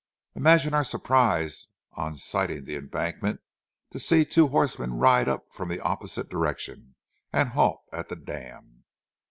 [0.33, 3.39] Imagine our surprise on sighting the embankment
[3.91, 6.95] to see two horsemen ride up from the opposite direction
[7.31, 8.83] and halt at the dam.